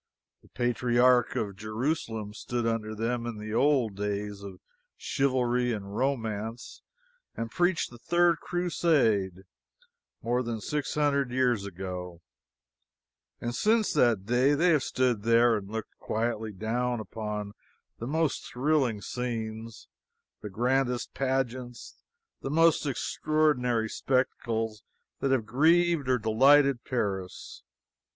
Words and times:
The 0.41 0.47
Patriarch 0.49 1.35
of 1.35 1.55
Jerusalem 1.55 2.33
stood 2.33 2.65
under 2.65 2.95
them 2.95 3.27
in 3.27 3.37
the 3.37 3.53
old 3.53 3.95
days 3.95 4.41
of 4.41 4.59
chivalry 4.97 5.71
and 5.73 5.95
romance, 5.95 6.81
and 7.35 7.51
preached 7.51 7.91
the 7.91 7.99
third 7.99 8.39
Crusade, 8.39 9.43
more 10.23 10.41
than 10.41 10.59
six 10.59 10.95
hundred 10.95 11.29
years 11.31 11.67
ago; 11.67 12.19
and 13.39 13.53
since 13.53 13.93
that 13.93 14.25
day 14.25 14.55
they 14.55 14.69
have 14.69 14.81
stood 14.81 15.21
there 15.21 15.55
and 15.55 15.69
looked 15.69 15.95
quietly 15.99 16.51
down 16.51 16.99
upon 16.99 17.53
the 17.99 18.07
most 18.07 18.47
thrilling 18.51 19.01
scenes, 19.03 19.87
the 20.41 20.49
grandest 20.49 21.13
pageants, 21.13 21.95
the 22.41 22.49
most 22.49 22.87
extraordinary 22.87 23.87
spectacles 23.87 24.81
that 25.19 25.29
have 25.29 25.45
grieved 25.45 26.09
or 26.09 26.17
delighted 26.17 26.83
Paris. 26.83 27.61